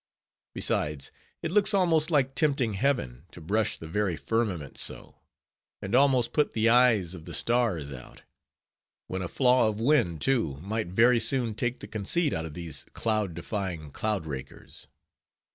[0.55, 1.11] Besides,
[1.43, 5.19] it looks almost like tempting heaven, to brush the very firmament so,
[5.79, 8.23] and almost put the eyes of the stars out;
[9.05, 12.83] when a flaw of wind, too, might very soon take the conceit out of these
[12.93, 14.87] cloud defying _cloud rakers.